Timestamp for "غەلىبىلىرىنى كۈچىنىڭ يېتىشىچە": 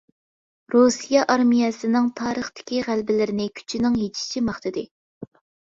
2.89-4.47